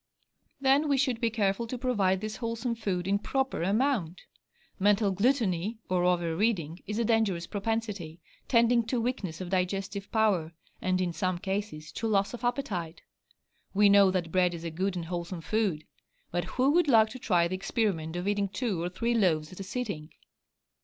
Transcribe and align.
Then 0.59 0.89
we 0.89 0.97
should 0.97 1.21
be 1.21 1.29
careful 1.29 1.67
to 1.67 1.77
provide 1.77 2.21
this 2.21 2.37
wholesome 2.37 2.73
food 2.73 3.07
in 3.07 3.19
proper 3.19 3.61
amount. 3.61 4.21
Mental 4.79 5.11
gluttony, 5.11 5.77
or 5.89 6.03
over 6.05 6.35
reading, 6.35 6.79
is 6.87 6.97
a 6.97 7.05
dangerous 7.05 7.45
propensity, 7.45 8.19
tending 8.47 8.83
to 8.87 8.99
weakness 8.99 9.41
of 9.41 9.51
digestive 9.51 10.11
power, 10.11 10.53
and 10.81 10.99
in 11.01 11.13
some 11.13 11.37
cases 11.37 11.91
to 11.91 12.07
loss 12.07 12.33
of 12.33 12.43
appetite: 12.43 13.03
we 13.75 13.89
know 13.89 14.09
that 14.09 14.31
bread 14.31 14.55
is 14.55 14.63
a 14.63 14.71
good 14.71 14.95
and 14.95 15.05
wholesome 15.05 15.41
food, 15.41 15.85
but 16.31 16.45
who 16.45 16.71
would 16.71 16.87
like 16.87 17.09
to 17.09 17.19
try 17.19 17.47
the 17.47 17.53
experiment 17.53 18.15
of 18.15 18.27
eating 18.27 18.49
two 18.49 18.81
or 18.81 18.89
three 18.89 19.13
loaves 19.13 19.51
at 19.51 19.59
a 19.59 19.63
sitting? 19.63 20.09